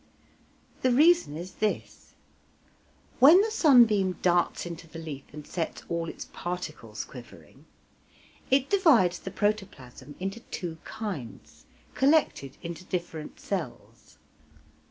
The 0.81 0.89
reason 0.89 1.37
is 1.37 1.51
this: 1.61 2.15
when 3.19 3.39
the 3.41 3.51
sunbeam 3.51 4.13
darts 4.23 4.65
into 4.65 4.87
the 4.87 4.97
leaf 4.97 5.25
and 5.31 5.45
sets 5.45 5.83
all 5.89 6.09
its 6.09 6.27
particles 6.33 7.05
quivering, 7.05 7.65
it 8.49 8.67
divides 8.67 9.19
the 9.19 9.29
protoplasm 9.29 10.15
into 10.19 10.39
two 10.39 10.79
kinds, 10.85 11.65
collected 11.93 12.57
into 12.63 12.83
different 12.83 13.39
cells. 13.39 14.17